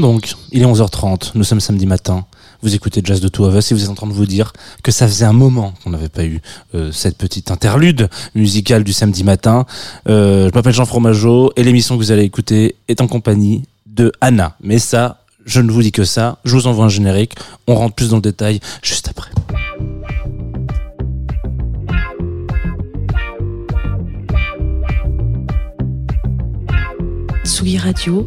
[0.00, 2.26] Donc, il est 11h30, nous sommes samedi matin.
[2.62, 4.52] Vous écoutez Jazz de Two of Us et vous êtes en train de vous dire
[4.82, 6.40] que ça faisait un moment qu'on n'avait pas eu
[6.74, 9.66] euh, cette petite interlude musicale du samedi matin.
[10.08, 14.12] Euh, je m'appelle Jean Fromageau et l'émission que vous allez écouter est en compagnie de
[14.20, 14.56] Anna.
[14.62, 16.38] Mais ça, je ne vous dis que ça.
[16.44, 17.32] Je vous envoie un générique.
[17.66, 19.30] On rentre plus dans le détail juste après.
[27.44, 28.26] Tsugi Radio.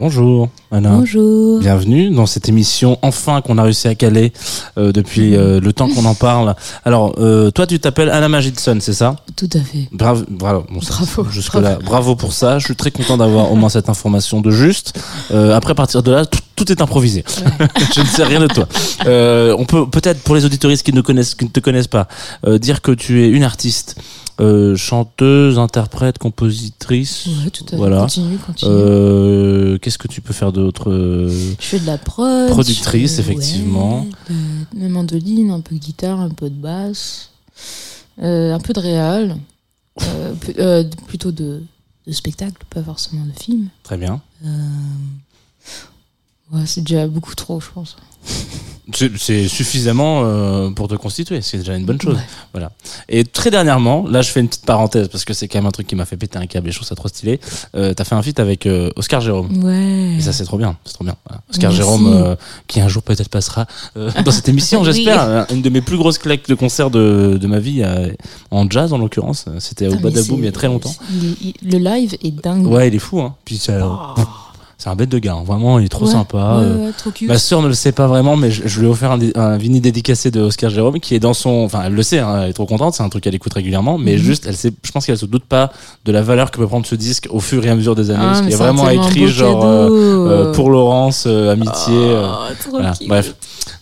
[0.00, 0.90] Bonjour Anna.
[0.90, 1.58] Bonjour.
[1.58, 4.32] Bienvenue dans cette émission enfin qu'on a réussi à caler
[4.76, 6.54] euh, depuis euh, le temps qu'on en parle.
[6.84, 9.16] Alors euh, toi tu t'appelles Anna Magidson, c'est ça?
[9.34, 9.88] Tout à fait.
[9.90, 10.64] Bravo, bravo.
[10.70, 12.60] Bon, ça, Bravo, Jusque là, bravo pour ça.
[12.60, 14.98] Je suis très content d'avoir au moins cette information de juste.
[15.32, 17.24] Euh, après, à partir de là, tout, tout est improvisé.
[17.94, 18.68] je ne sais rien de toi.
[19.06, 22.06] Euh, on peut peut-être pour les auditoristes qui ne connaissent, qui ne te connaissent pas,
[22.46, 23.96] euh, dire que tu es une artiste,
[24.40, 27.26] euh, chanteuse, interprète, compositrice.
[27.26, 27.76] Ouais, tout à fait.
[27.76, 28.00] Voilà.
[28.02, 28.70] Continue, continue.
[28.72, 32.48] Euh, Qu'est-ce que tu peux faire d'autre euh, je fais de la prod.
[32.50, 34.02] productrice, fais- effectivement.
[34.02, 34.34] ouais,
[34.74, 37.30] de, de mandoline, un peu de guitare, un peu de basse,
[38.22, 39.36] euh, un peu de réal,
[41.06, 41.62] plutôt de,
[42.06, 43.68] de spectacle, pas forcément de film.
[43.82, 44.20] Très bien.
[46.52, 47.96] Ouais, c'est déjà beaucoup trop, je pense.
[48.94, 51.42] C'est suffisamment euh, pour te constituer.
[51.42, 52.14] C'est déjà une bonne chose.
[52.16, 52.22] Ouais.
[52.54, 52.70] Voilà.
[53.10, 55.70] Et très dernièrement, là, je fais une petite parenthèse parce que c'est quand même un
[55.70, 57.38] truc qui m'a fait péter un câble et je trouve ça trop stylé.
[57.76, 59.62] Euh, T'as fait un feat avec euh, Oscar Jérôme.
[59.62, 60.16] Ouais.
[60.16, 60.76] Et ça, c'est trop bien.
[60.86, 61.16] C'est trop bien.
[61.26, 61.42] Voilà.
[61.50, 61.76] Oscar Merci.
[61.76, 62.34] Jérôme, euh,
[62.66, 63.66] qui un jour peut-être passera
[63.98, 65.22] euh, dans cette émission, j'espère.
[65.22, 68.10] Euh, Une de mes plus grosses claques de concert de, de ma vie, euh,
[68.50, 69.44] en jazz en l'occurrence.
[69.58, 70.94] C'était au Ah, mais Badaboom il y a très longtemps.
[71.62, 72.66] le live est dingue.
[72.66, 73.20] Ouais, il est fou.
[73.20, 73.34] Hein.
[73.44, 74.14] Puis c'est Oh.
[74.78, 75.34] C'est un bête de gars.
[75.34, 75.42] hein.
[75.44, 76.60] Vraiment, il est trop Ouais, sympa.
[76.62, 77.28] euh, trop cute.
[77.28, 79.56] Ma sœur ne le sait pas vraiment, mais je, je lui ai offert un, un
[79.56, 81.50] vinyle dédicacé de Oscar Jérôme qui est dans son.
[81.64, 83.98] Enfin, elle le sait, hein, elle est trop contente, c'est un truc qu'elle écoute régulièrement,
[83.98, 84.18] mais Mhm.
[84.18, 85.72] juste, elle sait, je pense qu'elle se doute pas
[86.04, 88.20] de la valeur que peut prendre ce disque au fur et à mesure des années.
[88.22, 91.94] Ah, parce c'est un vraiment écrit genre euh, euh, pour Laurence, euh, amitié.
[91.96, 92.92] Oh, trop voilà.
[93.08, 93.34] Bref.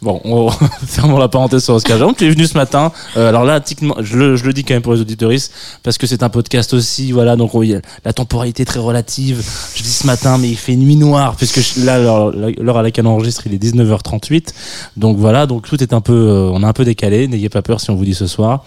[0.03, 0.51] Bon, on
[0.87, 2.15] fermons la parenthèse sur Oscar Jérôme.
[2.15, 2.93] Tu es venu ce matin.
[3.17, 3.61] Euh, alors là,
[4.01, 5.53] je le, je le dis quand même pour les auditoristes,
[5.83, 7.35] parce que c'est un podcast aussi, voilà.
[7.37, 7.63] Donc on-
[8.05, 9.43] la temporalité est très relative.
[9.75, 13.07] Je dis ce matin, mais il fait nuit noire, puisque je- là, l'heure à laquelle
[13.07, 14.53] on enregistre, il est 19h38.
[14.97, 17.27] Donc voilà, donc tout est un peu, euh, on a un peu décalé.
[17.27, 18.65] N'ayez pas peur si on vous dit ce soir.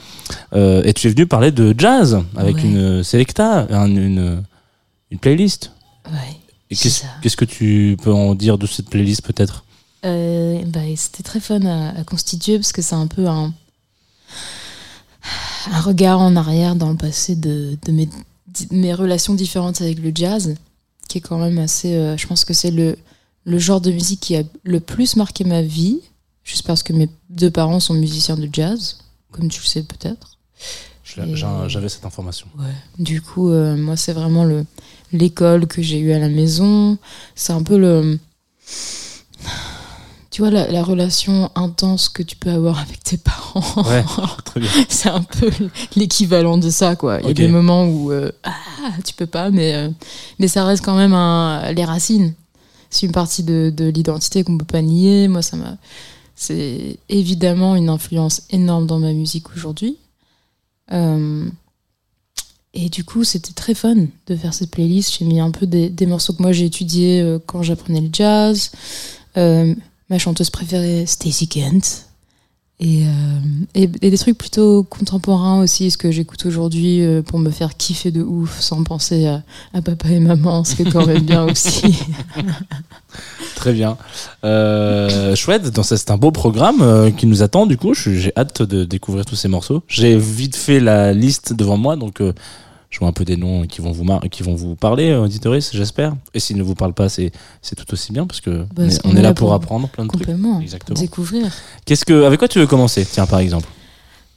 [0.55, 2.63] Euh, et tu es venu parler de jazz avec Ouais.
[2.63, 4.43] une selecta, un- une,
[5.11, 5.71] une playlist.
[6.07, 6.37] Ouais.
[6.69, 9.63] Qu'est-ce que tu peux en dire de cette playlist peut-être?
[10.05, 13.53] Euh, bah, c'était très fun à, à constituer parce que c'est un peu un,
[15.71, 18.11] un regard en arrière dans le passé de, de mes, de
[18.71, 20.55] mes relations différentes avec le jazz,
[21.07, 21.93] qui est quand même assez.
[21.95, 22.97] euh, je pense que c'est le,
[23.43, 25.99] le genre de musique qui a le plus marqué ma vie,
[26.43, 28.99] juste parce que mes deux parents sont musiciens de jazz,
[29.31, 30.37] comme tu le sais peut-être.
[31.03, 32.47] J'avais cette information.
[32.99, 34.65] Du coup, euh, moi, c'est vraiment le
[35.11, 36.99] l'école que j'ai eue à la maison.
[37.35, 38.19] C'est un peu le.
[40.31, 43.83] Tu vois, la, la relation intense que tu peux avoir avec tes parents.
[43.89, 44.03] Ouais,
[44.89, 45.49] c'est un peu
[45.95, 47.19] l'équivalent de ça, quoi.
[47.21, 49.89] Il y a des moments où euh, ah, tu peux pas, mais, euh,
[50.37, 52.33] mais ça reste quand même un, les racines.
[52.91, 55.27] C'est une partie de, de l'identité qu'on peut pas nier.
[55.27, 55.77] Moi, ça m'a.
[56.35, 59.97] C'est évidemment une influence énorme dans ma musique aujourd'hui.
[60.91, 61.49] Euh,
[62.73, 63.95] et du coup, c'était très fun
[64.27, 65.17] de faire cette playlist.
[65.17, 68.09] J'ai mis un peu des, des morceaux que moi j'ai étudiés euh, quand j'apprenais le
[68.11, 68.71] jazz.
[69.37, 69.75] Euh,
[70.09, 72.05] ma chanteuse préférée, Stacey Kent.
[72.81, 73.09] Et, euh,
[73.75, 77.75] et, et des trucs plutôt contemporains aussi, ce que j'écoute aujourd'hui euh, pour me faire
[77.75, 81.23] kiffer de ouf sans penser à, à papa et maman, ce qui est quand même
[81.23, 81.99] bien aussi.
[83.57, 83.97] Très bien.
[84.45, 87.93] Euh, chouette, c'est un beau programme euh, qui nous attend du coup.
[87.93, 89.83] J'ai hâte de découvrir tous ces morceaux.
[89.89, 92.23] J'ai vite fait la liste devant moi, donc
[92.89, 95.21] je vois un peu des noms qui vont vous, mar- qui vont vous parler, euh,
[95.21, 96.15] auditoristes, j'espère.
[96.33, 97.31] Et s'ils ne vous parlent pas, c'est
[97.77, 100.05] tout aussi bien parce que Parce on est, qu'on on est là pour apprendre plein
[100.05, 100.21] de trucs.
[100.21, 100.59] Complètement.
[100.59, 100.99] Exactement.
[100.99, 101.53] Découvrir.
[101.85, 103.05] Qu'est-ce que, avec quoi tu veux commencer?
[103.05, 103.67] Tiens, par exemple.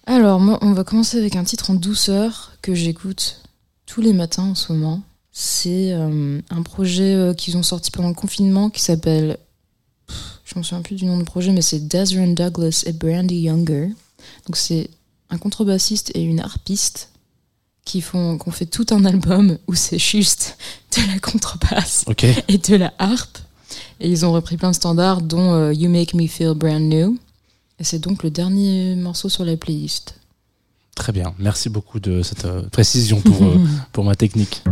[0.06, 3.40] Alors, moi, on va commencer avec un titre en douceur que j'écoute
[3.86, 5.00] tous les matins en ce moment.
[5.30, 9.38] C'est euh, un projet euh, qu'ils ont sorti pendant le confinement qui s'appelle.
[10.44, 13.88] Je me souviens plus du nom du projet, mais c'est Desiree Douglas et Brandy Younger.
[14.46, 14.90] Donc, c'est
[15.30, 17.08] un contrebassiste et une harpiste
[17.84, 20.56] qui font qu'on fait tout un album où c'est juste
[20.96, 22.04] de la contrebasse
[22.48, 23.38] et de la harpe.
[24.00, 27.18] Et ils ont repris plein de standards, dont euh, You Make Me Feel Brand New.
[27.78, 30.14] Et c'est donc le dernier morceau sur la playlist.
[30.94, 31.34] Très bien.
[31.38, 33.58] Merci beaucoup de cette euh, précision pour, euh,
[33.92, 34.62] pour ma technique.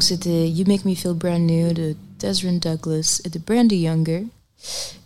[0.00, 4.24] Donc c'était You Make Me Feel Brand New de Desmond Douglas et de Brandy Younger.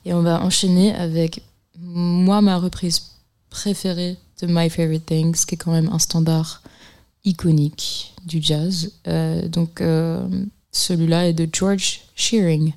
[0.05, 1.43] Et on va enchaîner avec
[1.77, 3.03] moi ma reprise
[3.51, 6.63] préférée de My Favorite Things, qui est quand même un standard
[7.25, 8.93] iconique du jazz.
[9.09, 10.29] Euh, donc euh,
[10.71, 12.73] celui-là est de George Shearing.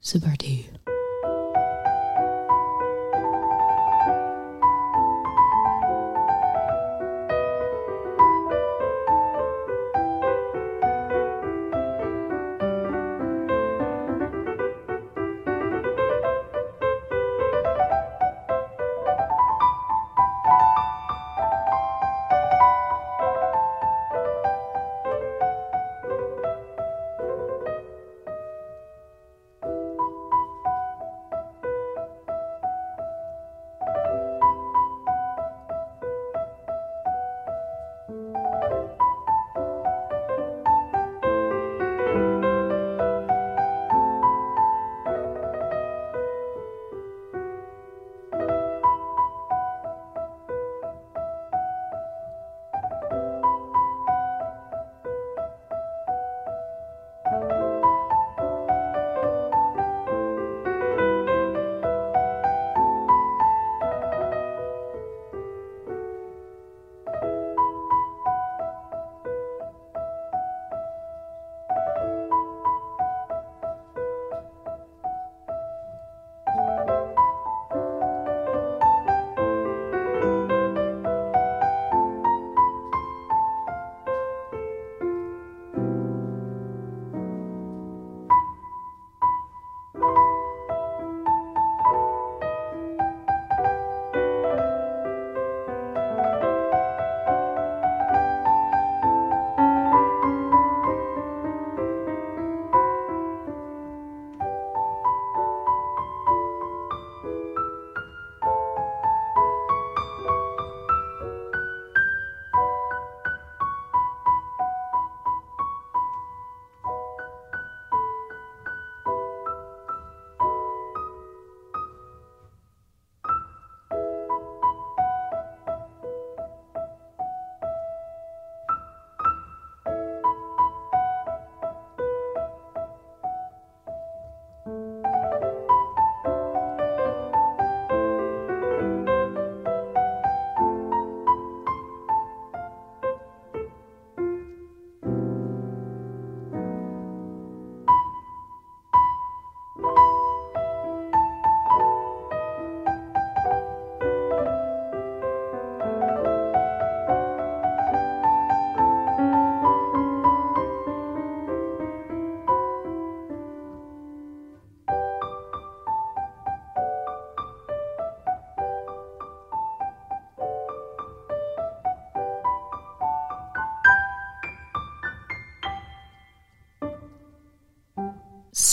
[0.00, 0.64] C'est parti.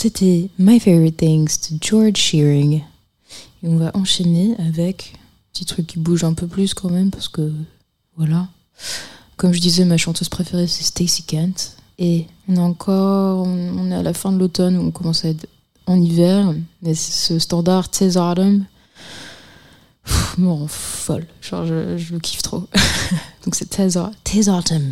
[0.04, 2.82] C'était My Favorite Things de George Shearing.
[3.64, 5.20] Et on va enchaîner avec un
[5.54, 7.54] petit truc qui bouge un peu plus quand même parce que
[8.18, 8.50] voilà.
[9.38, 11.78] Comme je disais, ma chanteuse préférée c'est Stacey Kent.
[12.00, 15.48] Et on est encore, on est à la fin de l'automne, on commence à être
[15.86, 16.54] en hiver.
[16.82, 18.66] Mais ce standard Tez Autumn,
[20.38, 21.28] me rend folle.
[21.40, 22.68] Genre, je, le kiffe trop.
[23.46, 24.92] Donc c'est Tez Autumn.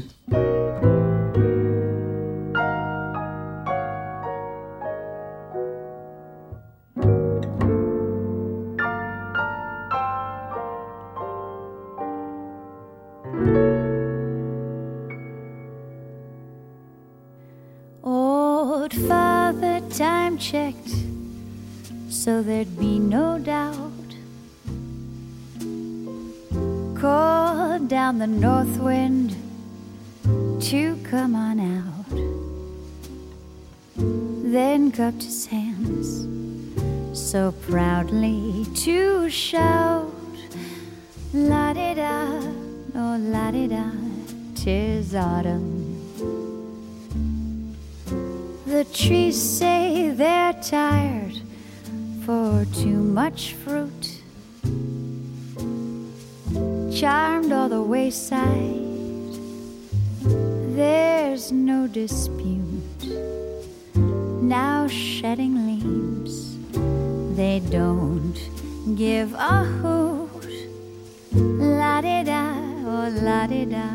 [73.51, 73.89] Da, da,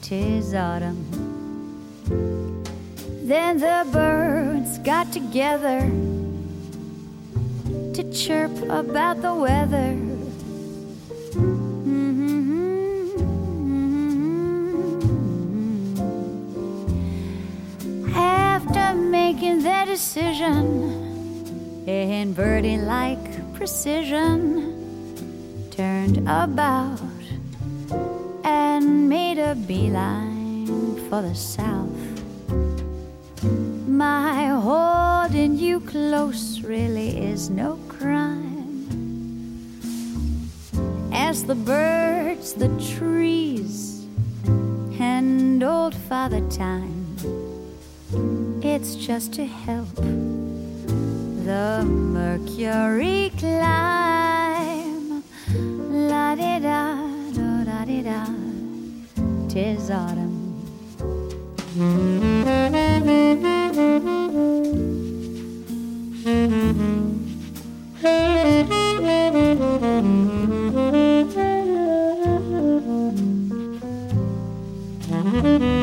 [0.00, 1.04] tis autumn.
[3.22, 5.80] Then the birds got together
[7.92, 9.98] to chirp about the weather.
[18.16, 20.64] After making their decision
[21.86, 24.72] in birdie like precision,
[25.70, 27.11] turned about
[29.54, 30.66] beeline
[31.08, 31.90] for the south.
[33.86, 38.88] My holding you close really is no crime.
[41.12, 44.06] As the birds, the trees,
[44.98, 47.16] and old Father Time,
[48.62, 49.94] it's just to help
[51.44, 55.22] the mercury climb.
[56.08, 56.34] La
[59.52, 60.32] tis autumn.
[75.42, 75.81] Then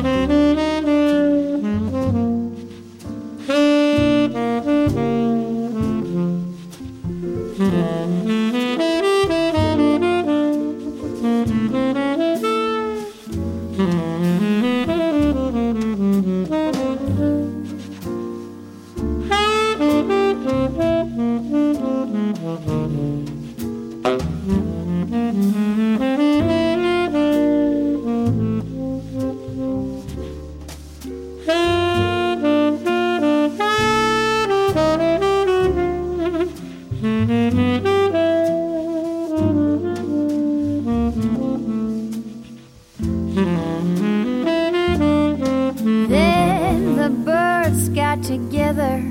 [48.22, 49.02] together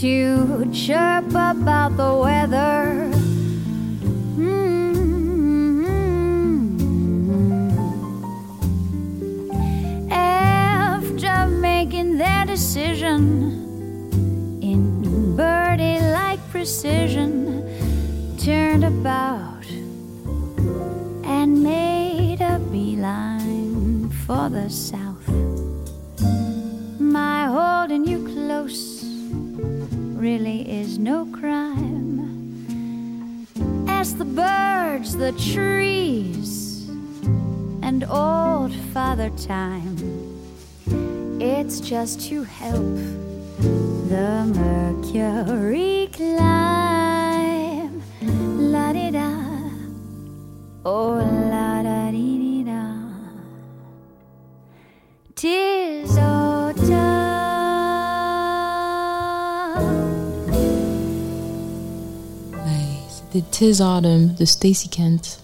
[0.00, 3.10] to chirp about the weather.
[4.36, 4.66] Mm.
[10.10, 13.22] After making their decision
[14.62, 17.64] in birdie like precision,
[18.38, 19.64] turned about
[21.24, 25.05] and made a beeline for the south.
[27.86, 29.04] Holding you close
[30.18, 31.86] really is no crime.
[33.86, 36.88] As the birds, the trees,
[37.82, 39.96] and old Father Time,
[41.40, 42.96] it's just to help
[44.10, 48.02] the mercury climb.
[48.72, 49.30] La di da,
[50.84, 51.22] oh
[51.52, 52.82] la da di da.
[55.36, 55.85] Tis
[63.36, 65.40] C'était Tis Autumn de Stacy Kent.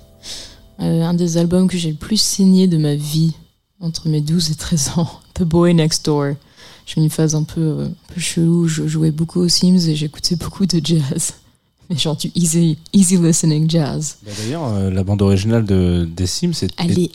[0.80, 3.34] Euh, un des albums que j'ai le plus saigné de ma vie
[3.80, 5.10] entre mes 12 et 13 ans.
[5.34, 6.36] The Boy Next Door.
[6.86, 8.66] J'ai une phase un peu, euh, un peu chelou.
[8.66, 11.34] Je jouais beaucoup aux Sims et j'écoutais beaucoup de jazz.
[11.92, 14.16] Mais genre du easy, easy listening jazz.
[14.24, 16.68] Bah, D'ailleurs, euh, la bande originale de, des Sims, c'est.
[16.78, 17.10] Elle est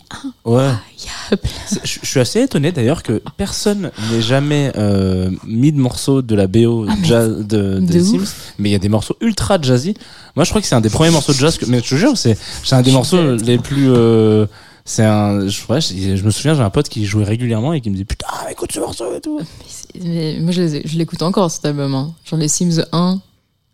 [0.46, 0.64] Ouais.
[0.70, 1.50] incroyable.
[1.68, 6.36] C'est- Je suis assez étonné d'ailleurs que personne n'ait jamais euh, mis de morceaux de
[6.36, 8.24] la BO Ah, jazz de, de des ouf.
[8.28, 9.96] Sims, mais il y a des morceaux ultra jazzy.
[10.36, 11.96] Moi, je crois que c'est un des premiers morceaux de jazz que, mais je te
[11.96, 12.38] jure, c'est
[12.72, 13.90] un des morceaux les plus.
[13.92, 14.46] euh,
[14.86, 15.48] c'est un.
[15.48, 17.96] Je, ouais, je, je me souviens, j'ai un pote qui jouait régulièrement et qui me
[17.96, 19.42] disait putain, écoute ce morceau et tout.
[20.02, 21.94] Mais moi, je l'écoute encore cet album.
[21.96, 22.14] hein.
[22.30, 23.20] Genre les Sims 1,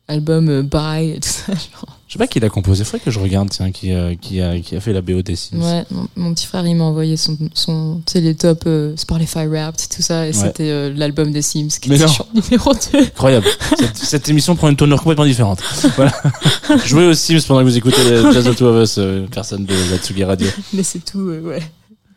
[0.07, 1.53] album euh, Bye et tout ça.
[1.53, 1.99] genre.
[2.07, 4.59] Je sais pas qui l'a composé, faudrait que je regarde, tiens, qui, euh, qui, a,
[4.59, 5.57] qui a fait la BO des Sims.
[5.59, 8.95] Ouais, mon, mon petit frère, il m'a envoyé son, son tu sais, les top euh,
[8.97, 10.33] Spotify Wrapped, tout ça, et Ouais.
[10.33, 12.11] c'était euh, l'album des Sims qui Mais était non.
[12.11, 12.99] genre numéro 2.
[12.99, 13.47] Incroyable.
[13.79, 15.59] cette, cette émission prend une tournure complètement différente.
[15.95, 16.11] Voilà.
[16.85, 19.73] Jouez aux Sims pendant que vous écoutez Jazz of Two of Us, euh, personne de
[19.89, 20.47] la Tsugi Radio.
[20.73, 21.63] Mais c'est tout, euh, ouais,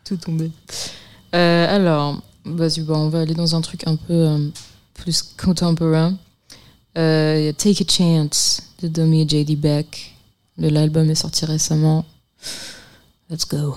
[0.05, 0.51] tout tombé.
[1.33, 4.47] Euh, alors, vas-y, bon, on va aller dans un truc un peu euh,
[4.93, 6.13] plus contemporain.
[6.97, 10.15] Euh, Take a Chance de Domi et JD Beck.
[10.57, 12.05] L'album est sorti récemment.
[13.29, 13.75] Let's go.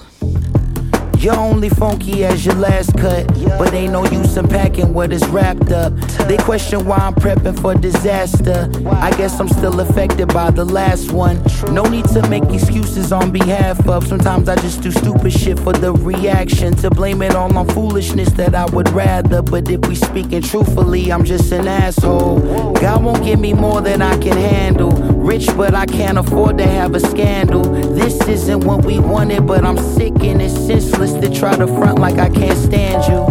[1.18, 3.26] You're only funky as your last cut,
[3.58, 5.92] but ain't no use in packing what is wrapped up.
[6.26, 8.70] They question why I'm prepping for disaster.
[8.86, 11.42] I guess I'm still affected by the last one.
[11.70, 14.06] No need to make excuses on behalf of.
[14.06, 16.74] Sometimes I just do stupid shit for the reaction.
[16.76, 19.42] To blame it all on foolishness that I would rather.
[19.42, 22.72] But if we speaking truthfully, I'm just an asshole.
[22.74, 24.90] God won't give me more than I can handle.
[24.90, 27.62] Rich, but I can't afford to have a scandal.
[27.62, 31.98] This isn't what we wanted, but I'm sick and it's senseless to try to front
[31.98, 33.24] like I can't stand you.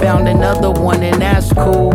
[0.00, 1.90] found another one, and that's cool.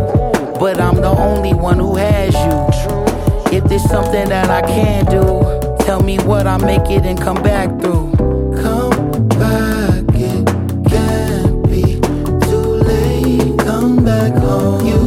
[0.58, 3.58] But I'm the only one who has you.
[3.58, 7.44] If there's something that I can do, tell me what I make it and come
[7.44, 8.14] back through.
[8.62, 10.46] Come back, it
[10.90, 12.00] can't be
[12.48, 13.60] too late.
[13.60, 14.86] Come back home.
[14.86, 15.05] You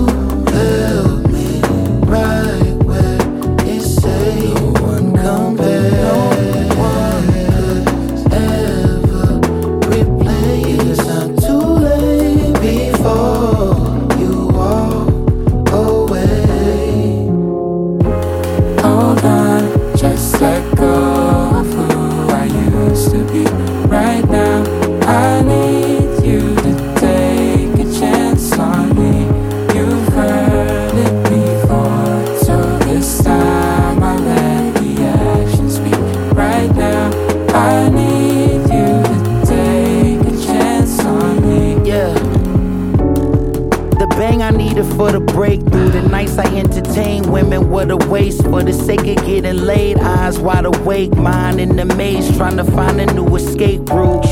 [46.18, 48.42] nights I entertain women, what a waste.
[48.42, 52.64] For the sake of getting laid, eyes wide awake, mind in the maze, trying to
[52.64, 54.26] find a new escape route.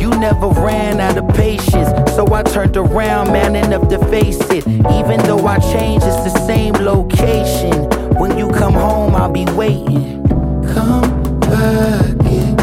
[0.00, 4.66] You never ran out of patience, so I turned around, man enough to face it.
[4.66, 7.74] Even though I changed, it's the same location.
[8.18, 10.24] When you come home, I'll be waiting.
[10.72, 12.57] Come back,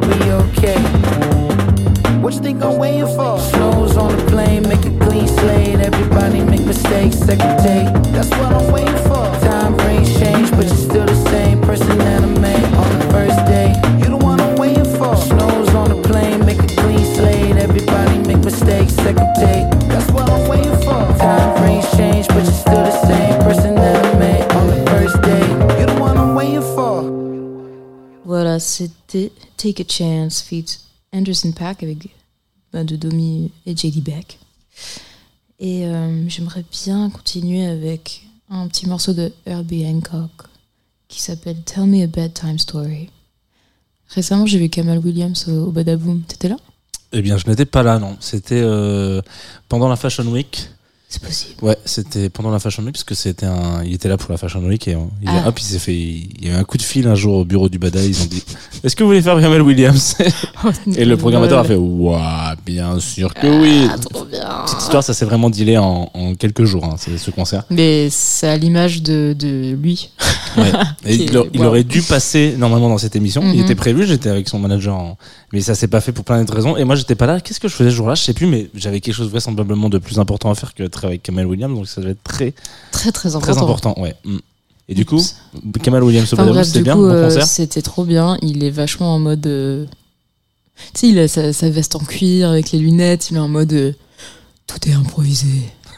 [0.00, 0.78] I'll be okay.
[2.20, 3.40] What you think I'm waiting for?
[3.40, 5.80] Snows on the plane, make a clean slate.
[5.80, 7.92] Everybody make mistakes, second take.
[8.12, 8.77] That's what I'm waiting
[29.58, 30.80] Take a Chance feat
[31.12, 32.08] Anderson Pack avec
[32.72, 34.38] bah, de Domi et JD Beck.
[35.58, 40.30] Et euh, j'aimerais bien continuer avec un petit morceau de Herbie Hancock
[41.08, 43.10] qui s'appelle Tell Me a Bedtime Story.
[44.08, 46.22] Récemment, j'ai vu Kamal Williams au, au Badaboom.
[46.22, 46.56] T'étais là?
[47.12, 48.16] Eh bien, je n'étais pas là, non.
[48.20, 49.20] C'était euh,
[49.68, 50.70] pendant la Fashion Week.
[51.10, 51.54] C'est possible.
[51.62, 54.36] Ouais, c'était pendant la Fashion Week parce que c'était un, il était là pour la
[54.36, 54.90] Fashion Week et
[55.22, 55.48] il, Ah.
[55.48, 57.44] hop, il s'est fait, il y a eu un coup de fil un jour au
[57.46, 58.44] bureau du Bada, ils ont dit,
[58.84, 60.16] est-ce que vous voulez faire Kamel Williams
[60.96, 63.88] Et le programmateur a fait, ouah, bien sûr que oui.
[63.90, 64.66] Ah, trop bien.
[64.66, 67.64] Cette histoire, ça s'est vraiment dealé en, en quelques jours, hein, c'est- ce concert.
[67.70, 70.10] Mais c'est à l'image de, de lui.
[70.58, 70.64] Ouais.
[71.06, 71.66] Et il, est- il wow.
[71.68, 73.40] aurait dû passer normalement dans cette émission.
[73.46, 73.64] Il Mhm.
[73.64, 75.16] était prévu, j'étais avec son manager, en-
[75.52, 76.76] mais ça s'est pas fait pour plein d'autres raisons.
[76.76, 77.40] Et moi, j'étais pas là.
[77.40, 78.14] Qu'est-ce que je faisais ce jour-là?
[78.14, 81.04] Je sais plus, mais j'avais quelque chose vraisemblablement de plus important à faire que être
[81.04, 82.52] avec Kamel Williams, donc ça devait être très
[82.92, 83.52] Très, très important.
[83.54, 83.94] très important.
[83.98, 84.14] Ouais.
[84.24, 84.38] Mm.
[84.90, 85.22] Et du coup.
[85.82, 87.46] Kamel Williams Enfin c'était bien, bon euh, concert?
[87.46, 88.36] c'était trop bien.
[88.42, 89.46] Il est vachement en mode.
[89.46, 89.84] euh,
[90.94, 93.30] Tu sais, il a sa, sa veste en cuir avec les lunettes.
[93.30, 93.72] Il est en mode.
[93.72, 93.92] euh,
[94.66, 95.46] Tout est improvisé.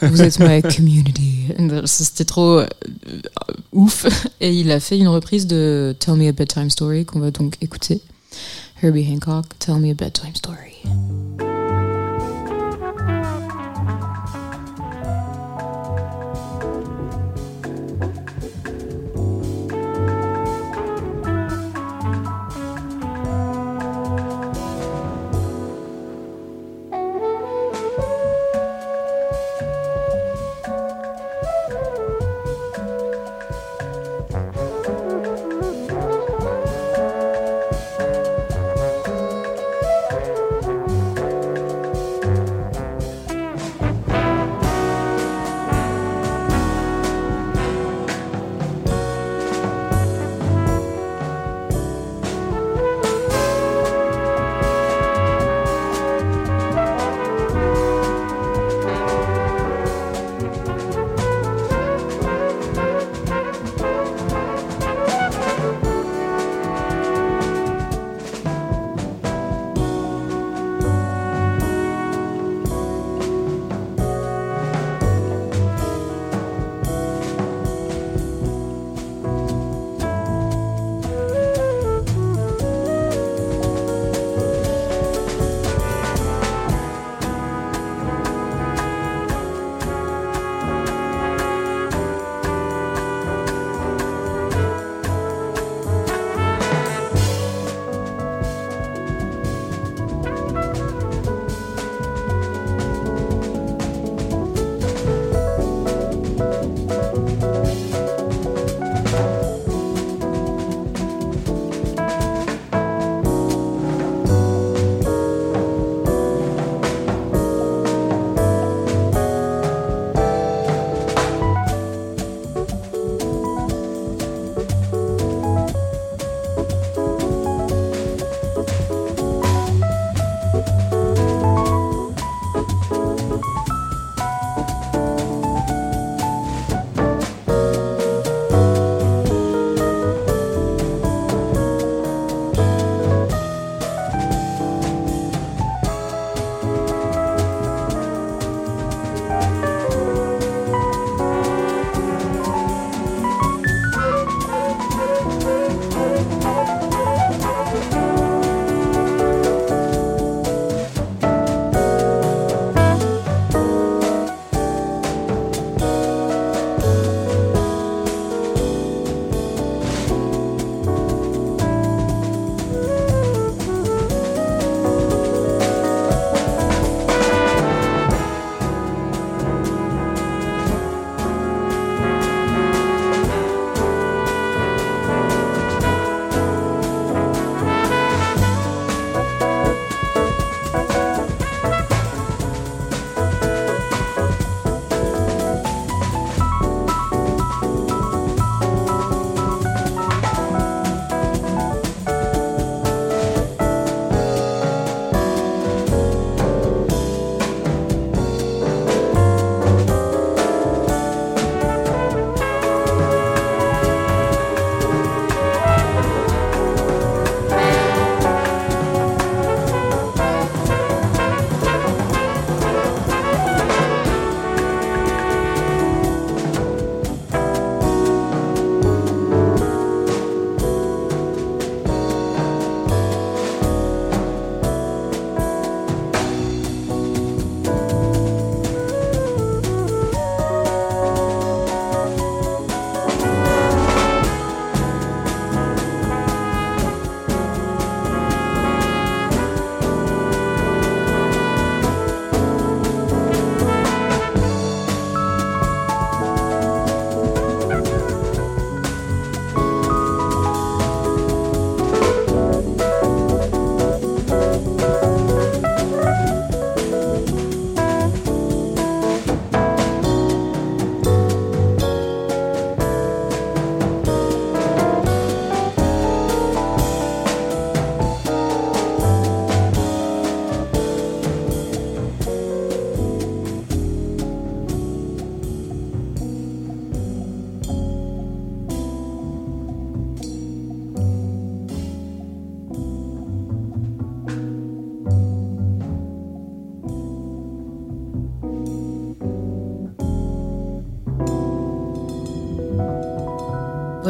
[0.03, 1.45] Vous êtes ma community.
[1.85, 2.67] C'était trop euh,
[3.73, 4.07] ouf.
[4.41, 7.57] Et il a fait une reprise de Tell Me a Bedtime Story qu'on va donc
[7.61, 8.01] écouter.
[8.81, 10.79] Herbie Hancock, Tell Me a Bedtime Story.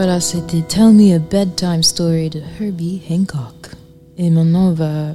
[0.02, 3.72] Voilà, c'était Tell Me a Bedtime Story de Herbie Hancock.
[4.16, 5.14] Et maintenant, on va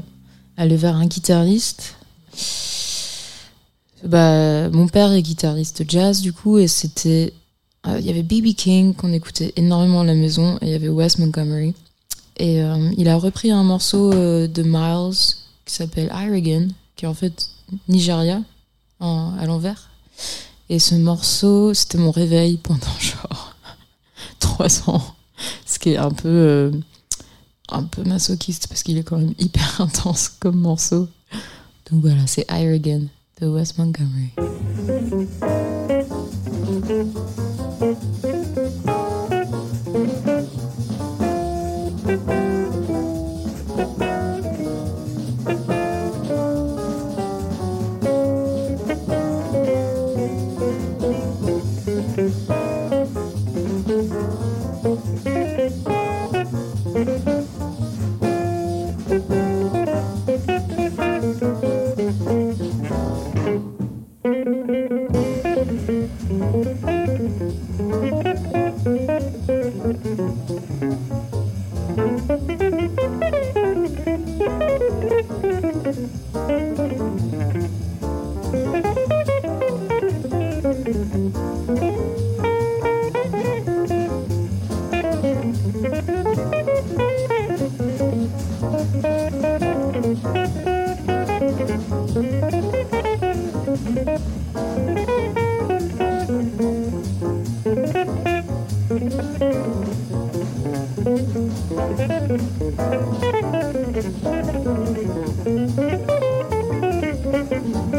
[0.57, 1.95] aller vers un guitariste.
[4.03, 7.33] Bah, mon père est guitariste jazz, du coup, et c'était.
[7.87, 8.53] Euh, il y avait B.B.
[8.55, 11.73] King qu'on écoutait énormément à la maison, et il y avait Wes Montgomery.
[12.37, 15.17] Et euh, il a repris un morceau euh, de Miles
[15.65, 17.49] qui s'appelle Irrigan, qui est en fait
[17.87, 18.39] Nigeria,
[18.99, 19.89] à l'envers.
[20.69, 22.85] Et ce morceau, c'était mon réveil pendant
[25.65, 26.71] ce qui est un peu, euh,
[27.69, 31.07] un peu masochiste parce qu'il est quand même hyper intense comme morceau.
[31.91, 33.01] Donc voilà, c'est Higher Again
[33.41, 34.31] de Wes Montgomery.
[101.05, 101.35] Thank
[107.93, 107.94] you.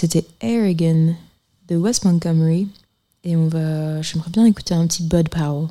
[0.00, 1.14] C'était Air Again
[1.68, 2.68] de West Montgomery.
[3.22, 5.68] Et on va, j'aimerais bien écouter un petit Bud Powell.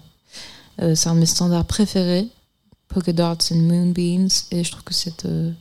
[0.83, 2.27] Euh, c'est un de mes standards préférés,
[2.89, 4.29] Polka Dots and Moonbeams.
[4.51, 5.51] Et je trouve que cette, euh,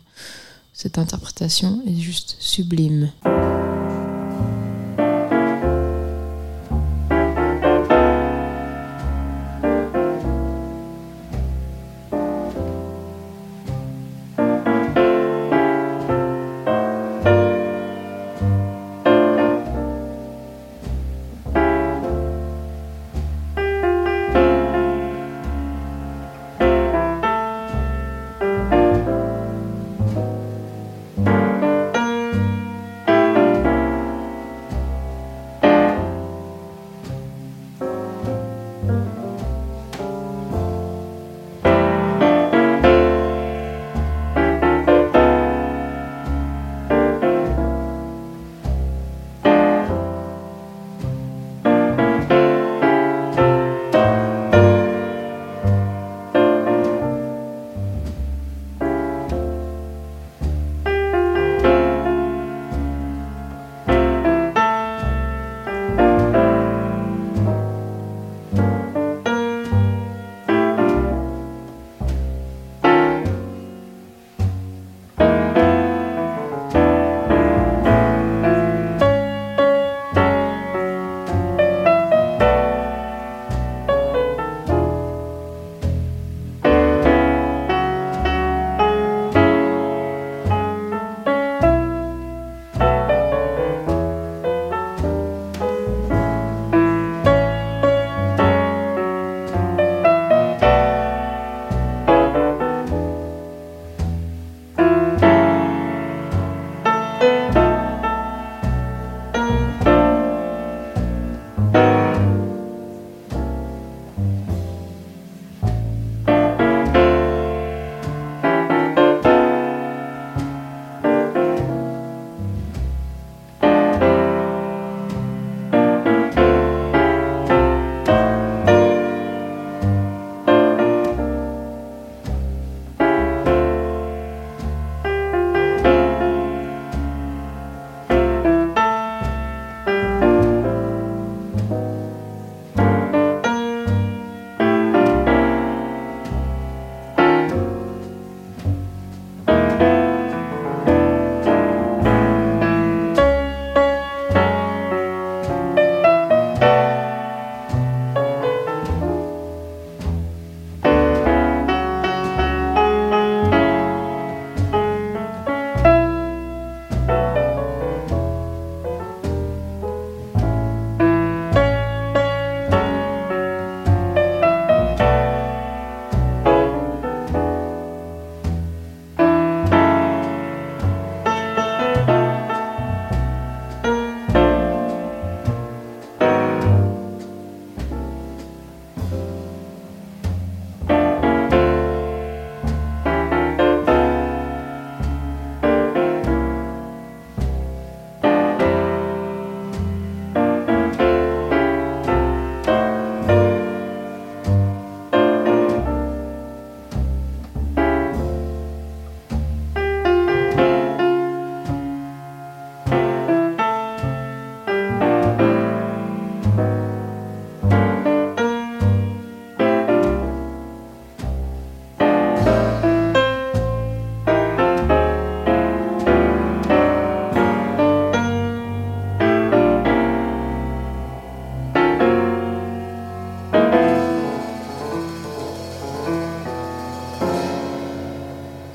[0.75, 3.11] cette interprétation est juste sublime.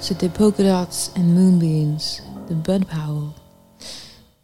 [0.03, 1.97] C'était Polka Dots and Moonbeams
[2.49, 3.29] de Bud Powell.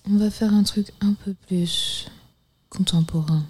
[0.10, 2.07] On va faire un truc un peu plus
[2.70, 3.43] contemporain.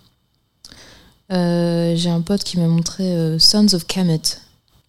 [1.32, 4.22] Euh, J'ai un pote qui m'a montré euh, Sons of Kemet.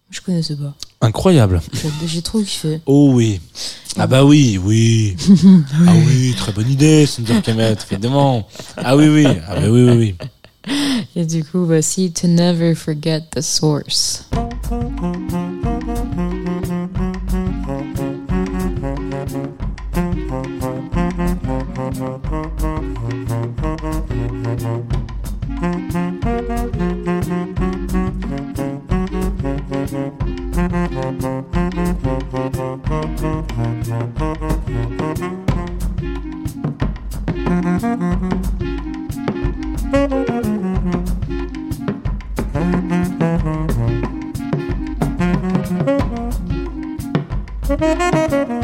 [0.09, 0.73] Je connaissais pas.
[1.01, 1.61] Incroyable.
[2.07, 2.81] J'ai- trop kiffé.
[2.87, 3.39] Oh oui.
[3.97, 5.15] Ah bah oui, oui.
[5.87, 8.47] Ah oui, très bonne idée, Sundar Kemet, évidemment.
[8.77, 9.27] Ah oui, oui.
[9.47, 10.15] Ah bah oui, oui,
[10.67, 10.75] oui.
[11.15, 14.25] Et du coup, voici To Never Forget the Source.
[47.81, 48.60] To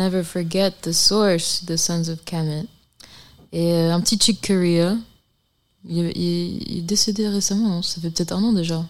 [0.00, 2.64] Never Forget the Source de Sons of Kemet.
[3.52, 4.96] Et euh, un petit Chick Corea.
[5.88, 8.84] Il, il- il est décédé récemment, ça fait peut-être un an déjà.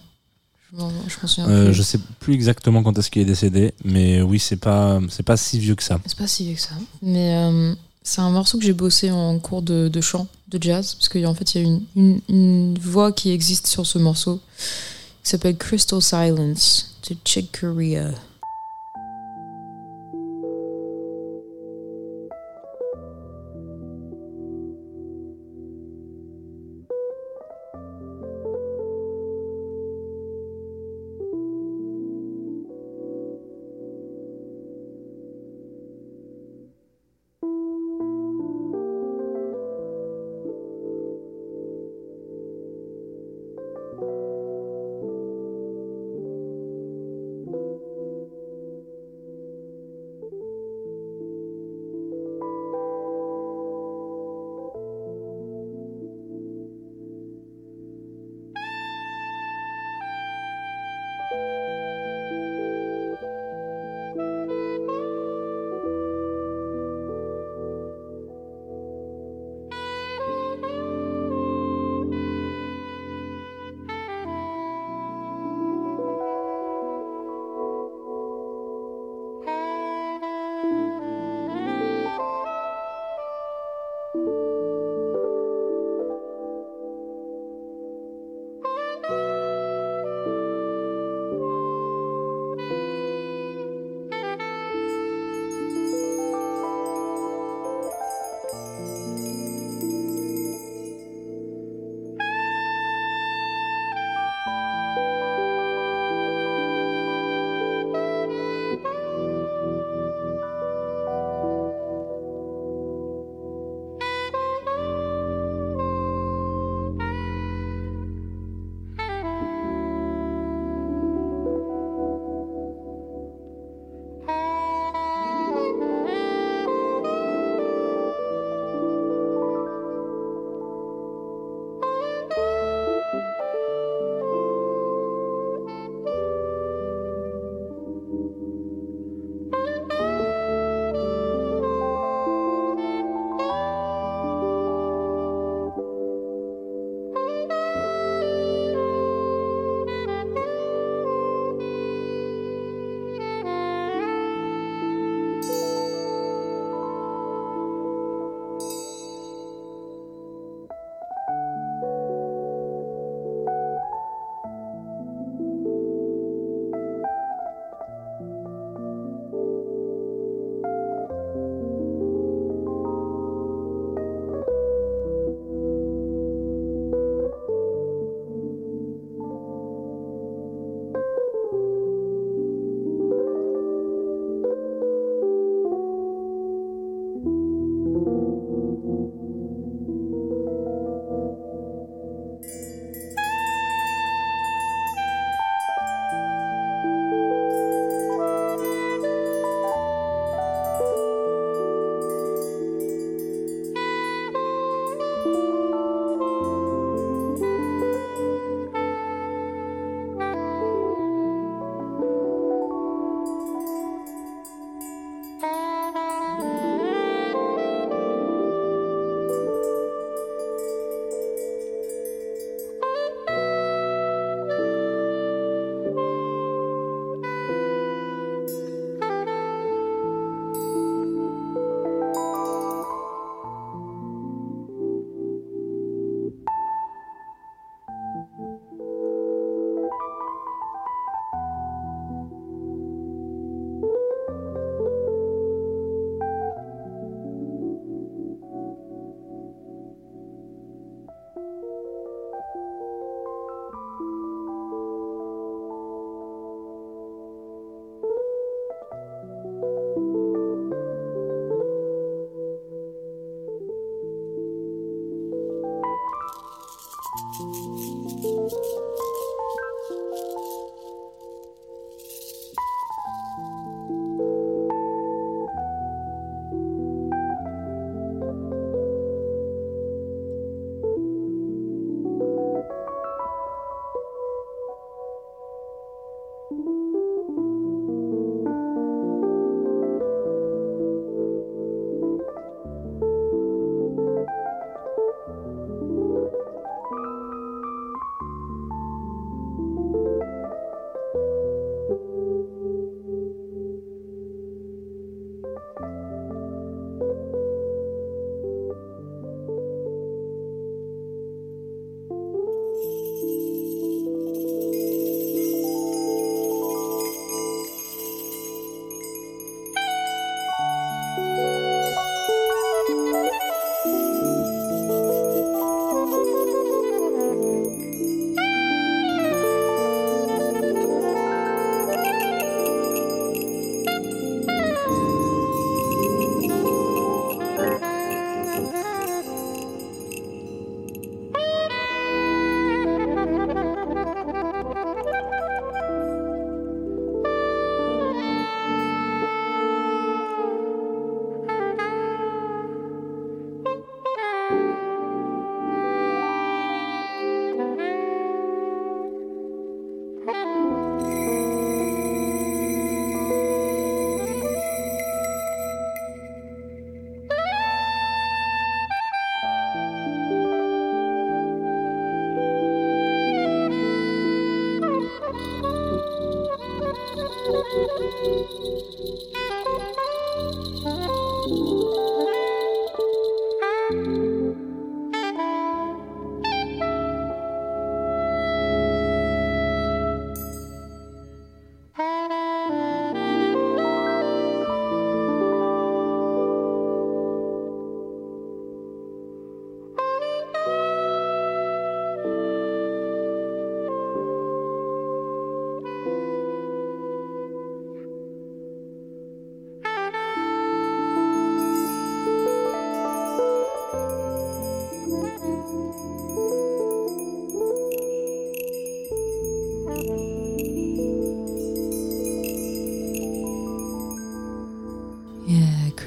[0.73, 4.55] Je souviens Euh, je sais plus exactement quand est-ce qu'il est décédé, mais oui, c'est
[4.57, 5.99] pas, c'est pas si vieux que ça.
[6.05, 6.75] C'est pas si vieux que ça.
[7.01, 10.95] Mais euh, c'est un morceau que j'ai bossé en cours de, de chant, de jazz,
[10.95, 14.39] parce qu'en fait, il y a une, une, une voix qui existe sur ce morceau
[15.23, 18.11] qui s'appelle Crystal Silence de Chick Corea.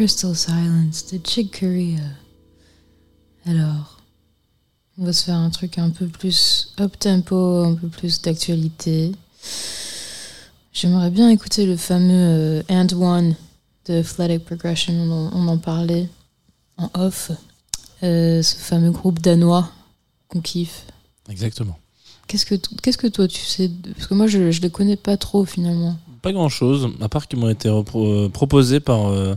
[0.05, 1.99] Crystal Silence de Chick Corea.
[3.47, 4.03] Alors,
[4.99, 9.13] on va se faire un truc un peu plus up tempo, un peu plus d'actualité.
[10.75, 13.35] J'aimerais bien écouter le fameux euh, And One
[13.87, 16.11] de Athletic Progression, on en, on en parlait
[16.77, 17.31] en off.
[18.03, 19.71] Euh, ce fameux groupe danois
[20.29, 20.85] qu'on kiffe.
[21.31, 21.79] Exactement.
[22.27, 25.17] Qu'est-ce que, qu'est-ce que toi tu sais Parce que moi je, je les connais pas
[25.17, 25.97] trop finalement.
[26.21, 29.35] Pas grand chose, à part qu'ils m'ont été euh, proposés par euh,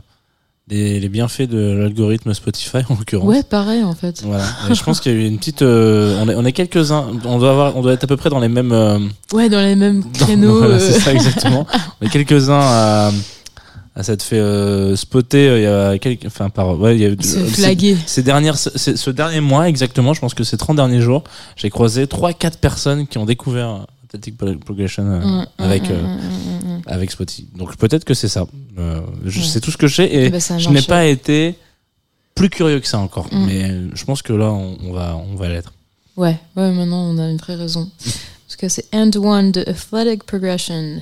[0.70, 3.28] les, les bienfaits de l'algorithme Spotify en l'occurrence.
[3.28, 4.22] Ouais, pareil en fait.
[4.24, 4.44] Voilà.
[4.70, 5.62] Et je pense qu'il y a eu une petite.
[5.62, 7.06] euh, on est, on est quelques-uns.
[7.26, 8.72] On doit avoir, on doit être à peu près dans les mêmes.
[8.74, 9.00] euh,
[9.34, 10.58] Ouais, dans les mêmes créneaux.
[10.60, 11.66] voilà, euh, c'est ça exactement.
[12.02, 13.12] on est quelques-uns à,
[13.96, 15.48] à s'être fait euh, spotter.
[15.48, 17.16] euh, Il y a quelques, enfin par, ouais, il y a
[17.54, 17.96] flaguer.
[18.06, 21.24] Ces dernières, ce, ce dernier mois exactement, je pense que ces 30 derniers jours,
[21.56, 25.92] j'ai croisé trois, quatre personnes qui ont découvert Athletic Progression euh, Mm, mm, avec mm,
[25.92, 26.82] euh, mm, mm, mm.
[26.88, 27.48] avec Spotify.
[27.58, 28.46] Donc peut-être que c'est ça.
[28.78, 29.46] Euh, je Ouais.
[29.46, 31.56] sais tout ce que je sais et Eh ben, ça a je n'ai pas été
[32.36, 33.28] plus curieux que ça encore.
[33.34, 33.46] Mm.
[33.46, 35.74] Mais je pense que là, on, on va, on va l'être.
[36.16, 37.90] Ouais, ouais, maintenant on a une vraie raison.
[38.46, 41.02] Parce que c'est And One de Athletic Progression.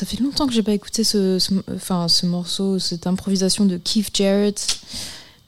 [0.00, 3.76] Ça fait longtemps que j'ai pas écouté ce, ce- enfin, ce morceau, cette improvisation de
[3.76, 4.78] Keith Jarrett.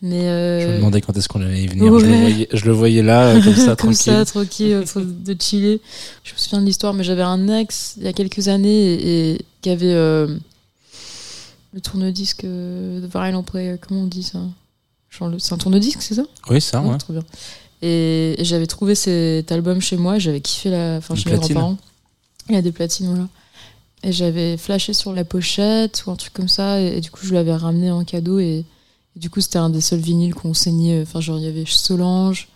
[0.02, 0.28] Mais.
[0.28, 1.98] euh, Je me demandais quand est-ce qu'on allait y venir.
[1.98, 3.94] Je, le voyais, je le voyais là, comme ça, comme tranquille.
[3.96, 5.80] ça, tranquille, de chiller.
[6.24, 9.30] Je me souviens de l'histoire, mais j'avais un ex il y a quelques années et,
[9.34, 10.26] et qui avait euh,
[11.72, 14.40] le tourne-disque, euh, The Vinyl Player, comment on dit ça?
[15.38, 16.24] C'est un tourne-disque, c'est ça?
[16.50, 16.98] Oui, ça, Ouais, ouais.
[16.98, 17.22] trop bien.
[17.82, 20.96] Et, et j'avais trouvé cet album chez moi, j'avais kiffé la.
[20.96, 21.76] Enfin, chez mes grands-parents.
[22.48, 23.28] Il y a des platines, voilà.
[24.02, 27.24] Et j'avais flashé sur la pochette ou un truc comme ça, et, et du coup,
[27.24, 28.64] je l'avais ramené en cadeau, et,
[29.16, 31.02] et du coup, c'était un des seuls vinyles qu'on saignait.
[31.02, 32.48] Enfin, genre, il y avait Solange,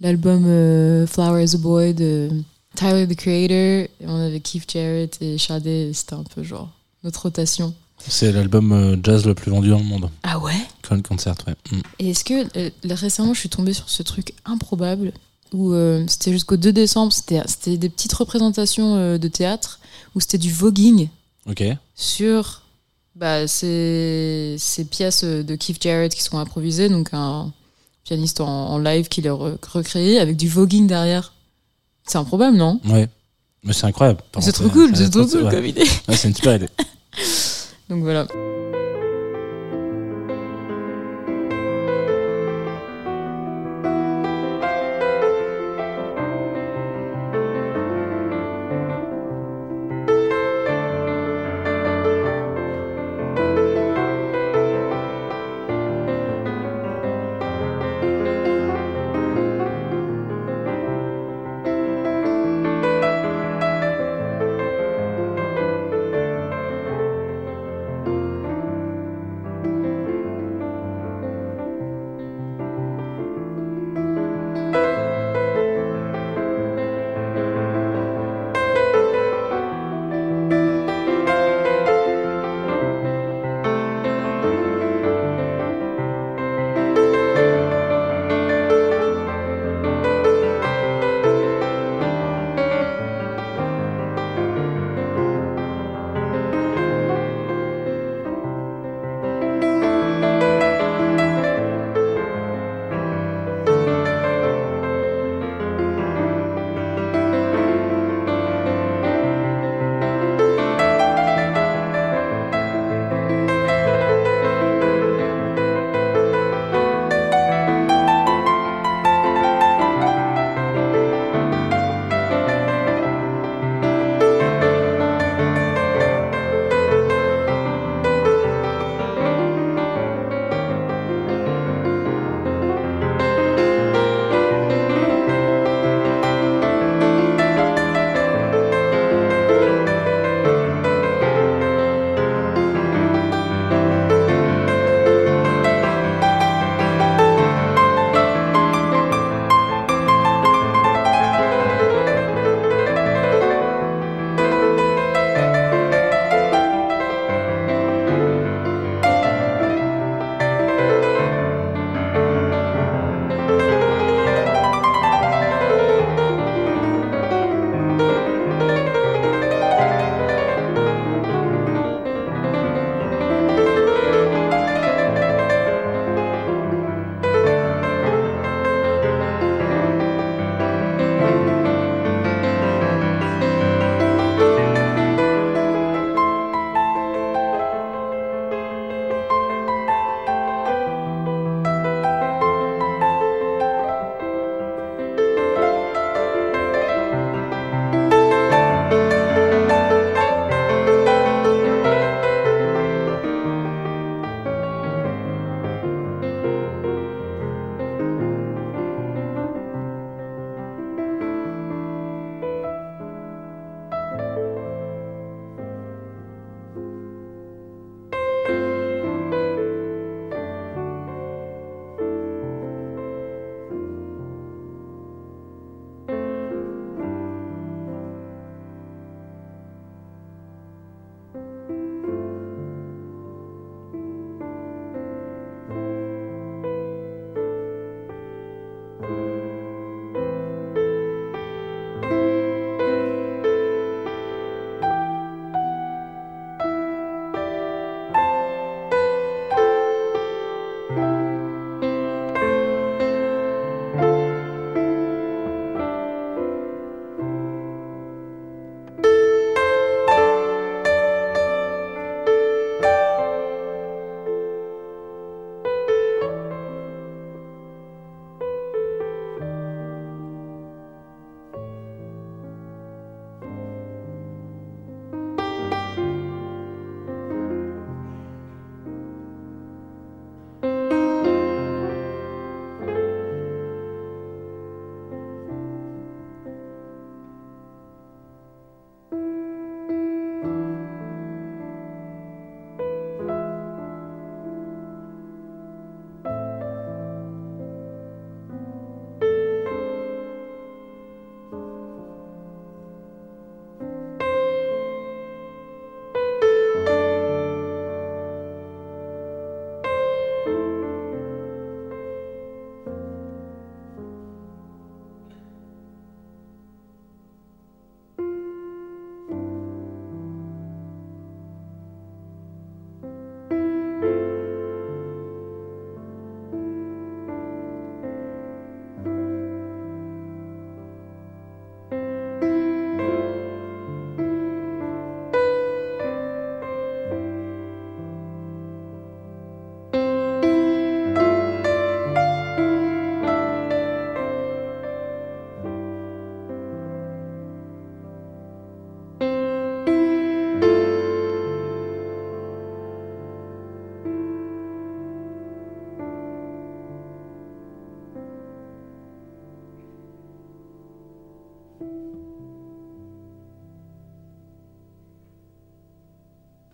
[0.00, 2.30] l'album euh, Flower is a Boy de
[2.74, 6.70] Tyler the Creator, et on avait Keith Jarrett et Sade, et c'était un peu genre
[7.04, 7.74] notre rotation.
[8.06, 10.10] C'est l'album euh, jazz le plus vendu dans le monde.
[10.22, 10.54] Ah ouais?
[10.88, 11.54] Con Concert, ouais.
[11.70, 11.80] Mm.
[11.98, 15.12] Et est-ce que euh, récemment je suis tombée sur ce truc improbable
[15.52, 19.80] où euh, c'était jusqu'au 2 décembre, c'était des petites représentations euh, de théâtre
[20.14, 21.08] où c'était du voguing
[21.94, 22.62] sur
[23.16, 27.52] bah, ces, ces pièces euh, de Keith Jarrett qui sont improvisées, donc un
[28.04, 31.32] pianiste en, en live qui les re- recréé avec du voguing derrière.
[32.06, 32.80] C'est improbable, non?
[32.86, 33.08] Ouais.
[33.64, 34.20] Mais c'est incroyable.
[34.40, 35.50] C'est trop cool, c'est- trop cool ouais.
[35.50, 35.82] comme idée.
[36.08, 36.68] Ouais, c'est une super idée.
[37.90, 38.26] Donc voilà.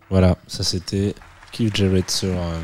[0.09, 1.15] Voilà, ça c'était
[1.51, 2.59] Keith Jarrett sur, euh,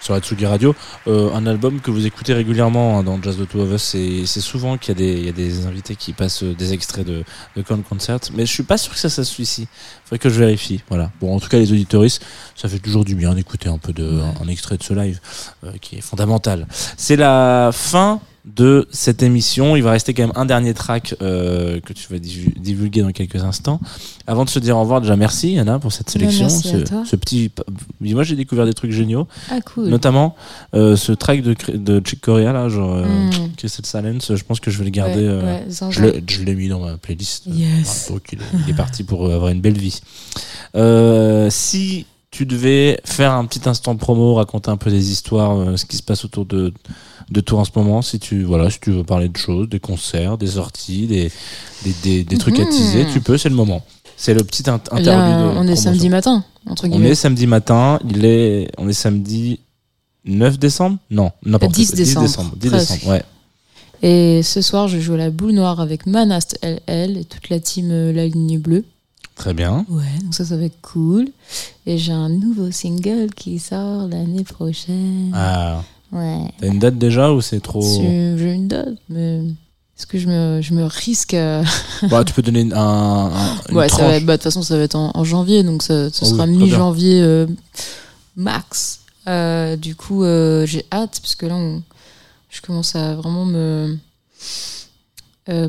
[0.00, 0.74] sur la Tsugi Radio.
[1.06, 3.82] Euh, un album que vous écoutez régulièrement hein, dans Jazz the Two of Us.
[3.82, 6.54] C'est c'est souvent qu'il y, a des- il y a des invités qui passent euh,
[6.54, 7.24] des extraits de,
[7.56, 8.18] de Con Concert.
[8.34, 9.66] Mais je suis pas sûr que ça, soit ici.
[10.04, 10.82] Faudrait que je vérifie.
[10.88, 11.10] Voilà.
[11.20, 12.22] Bon, en tout cas, les auditoristes,
[12.54, 15.20] ça fait toujours du bien d'écouter un peu de, un, un extrait de ce live
[15.64, 16.66] euh, qui est fondamental.
[16.96, 19.76] C'est la fin de cette émission.
[19.76, 23.12] Il va rester quand même un dernier track euh, que tu vas divu- divulguer dans
[23.12, 23.80] quelques instants.
[24.26, 26.46] Avant de se dire au revoir, déjà merci Anna pour cette sélection.
[26.46, 27.02] merci à ce, toi.
[27.06, 27.52] ce petit,
[28.00, 29.88] moi j'ai découvert des trucs géniaux, Ah, cool.
[29.88, 30.34] notamment
[30.74, 33.52] euh, ce track de, de Chick Corea là, genre euh, Mm.
[33.56, 34.34] Crystal Silence.
[34.34, 35.28] Je pense que je vais le garder.
[35.28, 37.44] Ouais, je l'ai- mis dans ma playlist.
[37.46, 38.10] Yes.
[38.32, 40.00] Il est, parti pour avoir une belle vie.
[41.50, 45.96] Si tu devais faire un petit instant promo, raconter un peu des histoires, ce qui
[45.96, 46.72] se passe autour de,
[47.32, 49.80] de toi en ce moment, si tu, voilà, si tu veux parler de choses, des
[49.80, 51.30] concerts, des sorties, des,
[51.84, 52.70] des, des, des trucs à Mhm.
[52.70, 53.82] teaser, tu peux, c'est le moment.
[54.16, 55.54] C'est le petit int- Là, interlude.
[55.54, 57.10] de on est samedi matin, entre On guillemets.
[57.10, 59.58] est samedi matin, il est, on est samedi
[60.24, 60.98] 9 décembre?
[61.10, 61.96] Non, n'importe 10 quoi.
[61.96, 62.26] décembre.
[62.26, 62.56] 10 décembre.
[62.60, 62.92] 10 Presque.
[62.92, 63.22] décembre, ouais.
[64.04, 67.60] Et ce soir, je joue à la boule noire avec Manast LL et toute la
[67.60, 68.84] team euh, La Ligne Bleue.
[69.36, 69.86] Très bien.
[69.88, 71.28] Ouais, donc ça, ça va être cool.
[71.86, 75.30] Et j'ai un nouveau single qui sort l'année prochaine.
[75.34, 75.82] Ah.
[76.12, 76.44] Ouais.
[76.60, 77.80] T'as une date déjà ou c'est trop?
[77.80, 79.38] J'ai une date, mais
[79.96, 81.62] est-ce que je me, je me risque à...
[82.10, 84.08] bah, tu peux donner un, un- une Ouais, ça tranche.
[84.08, 86.24] va être- bah, de toute façon, ça va être en, en janvier, donc ça, ce
[86.24, 87.46] Ah sera mi-janvier euh,
[88.36, 89.00] max.
[89.28, 91.82] Euh, du coup, euh, j'ai hâte, parce que là, on-
[92.50, 93.96] je commence à vraiment me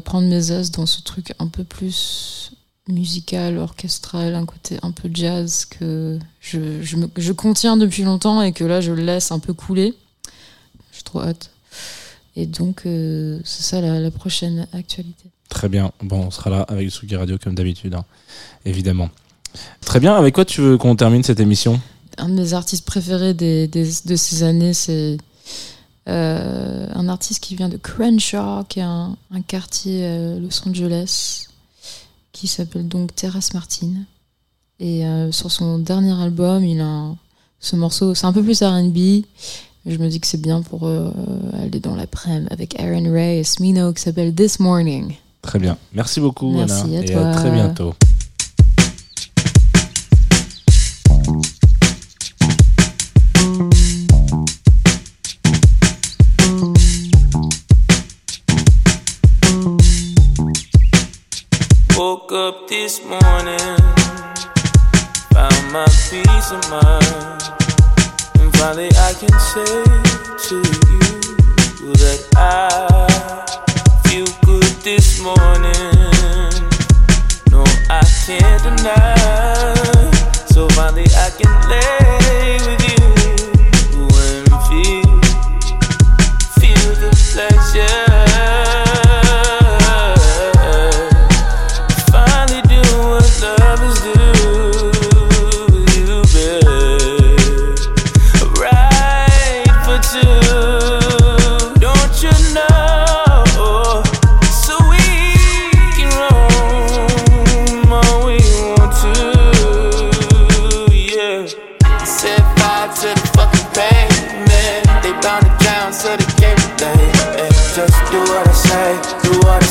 [0.04, 2.52] prendre mes as dans ce truc un peu plus
[2.90, 8.42] musical, orchestral, un côté un peu jazz que je, je, me- je contiens depuis longtemps
[8.42, 9.94] et que là, je laisse un peu couler.
[11.04, 11.52] Trop hâte.
[12.36, 15.30] Et donc, euh, c'est ça la, la prochaine actualité.
[15.50, 15.92] Très bien.
[16.02, 18.06] Bon, on sera là avec Sugi Radio comme d'habitude, hein,
[18.66, 19.10] évidemment.
[19.82, 20.16] Très bien.
[20.16, 21.80] Avec quoi tu veux qu'on termine cette émission?
[22.18, 25.18] Un de mes artistes préférés des, des- de ces années, c'est
[26.10, 31.48] euh, un artiste qui vient de Crenshaw, qui est un, un quartier à Los Angeles,
[32.32, 33.92] qui s'appelle donc Terrace Martin.
[34.80, 37.18] Et euh, sur son dernier album, il a un-
[37.60, 39.24] ce morceau, c'est un peu plus RB.
[39.86, 41.12] Je me dis que c'est bien pour euh,
[41.62, 45.14] aller dans l'après-midi avec Aaron Ray et Smino qui s'appelle This Morning.
[45.42, 45.78] Très bien.
[45.94, 47.00] Merci beaucoup, Merci Anna.
[47.00, 47.28] à et toi.
[47.28, 47.94] à très bientôt.
[61.98, 63.78] Woke up this morning,
[65.34, 67.43] found my peace of mind, and
[68.64, 69.84] finally I can say
[70.48, 73.08] to you that I
[74.08, 76.00] feel good this morning.
[77.52, 80.12] No, I can't deny.
[80.46, 83.04] So finally I can lay with you
[84.30, 85.12] and feel
[86.56, 88.13] feel the pleasure.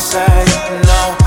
[0.02, 0.44] Say.
[0.84, 1.21] No,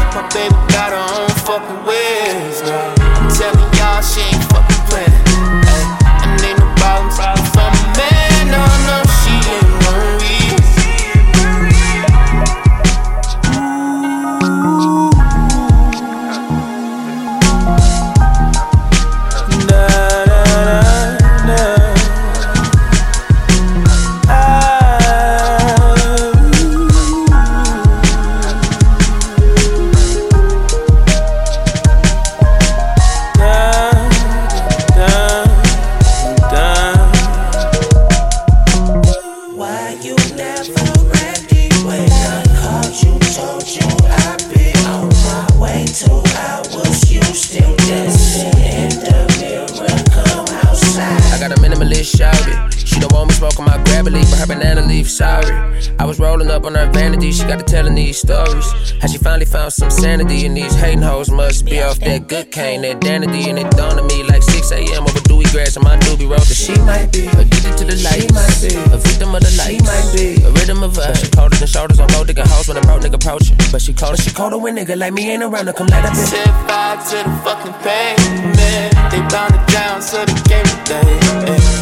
[58.15, 58.91] these stories.
[59.01, 62.51] How she finally found some sanity, and these hating hoes must be off that good
[62.51, 65.03] cane, that danity, and it dawned on me like 6 a.m.
[65.03, 66.43] over dewy grass and my doobie road.
[66.43, 68.21] She might be addicted to the light.
[68.21, 69.75] She might be a victim of the light.
[69.75, 71.17] She might be a rhythm of vibe.
[71.17, 73.55] She colder than shoulders on gold digging house when a broke nigga approach her.
[73.71, 76.15] But she colder, she colder when nigga like me ain't around to come light up.
[76.15, 78.91] Set fire to the fucking pavement.
[79.11, 81.19] They bound to drown, so they gave me day.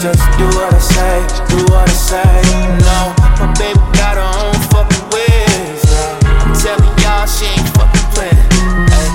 [0.01, 1.15] Just do what I say,
[1.49, 2.34] do what I say.
[2.88, 2.99] No,
[3.39, 4.32] my baby got her
[6.64, 8.39] telling y'all she ain't fucking playing.
[8.88, 9.09] Ay,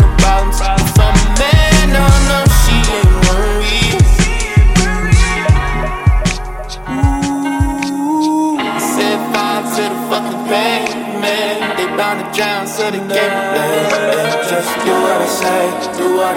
[0.00, 0.60] no problems
[0.96, 1.92] a man.
[1.92, 4.00] No, no, she ain't worried.
[8.80, 11.76] Set fire to the fucking pavement.
[11.76, 11.86] They
[12.32, 12.64] drown,
[12.96, 13.12] me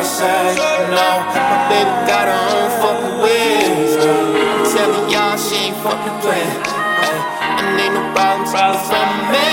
[0.04, 0.60] Just.
[0.92, 3.16] No, my baby got her own fucking
[5.08, 6.60] y'all she ain't fucking playing.
[7.08, 7.20] Ay,
[7.64, 9.53] And ain't no problems if a man.